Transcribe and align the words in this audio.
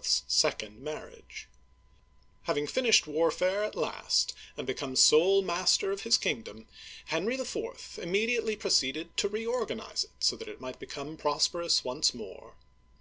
*S 0.00 0.22
SECOND 0.28 0.80
MARRIAGE 0.80 1.48
HAVING 2.42 2.68
finished 2.68 3.08
warfare 3.08 3.64
at 3.64 3.74
last, 3.74 4.32
and 4.56 4.64
become 4.64 4.94
sole 4.94 5.42
master 5.42 5.90
of 5.90 6.02
his 6.02 6.16
kingdom, 6.16 6.68
Henry 7.06 7.34
IV. 7.34 7.98
immediately 8.00 8.54
pro 8.54 8.70
ceeded 8.70 9.08
to 9.16 9.26
reorganize 9.26 10.04
it, 10.04 10.10
so 10.20 10.36
that 10.36 10.46
it 10.46 10.60
might 10.60 10.78
become 10.78 11.16
prosperous 11.16 11.82
once 11.82 12.14
more. 12.14 12.54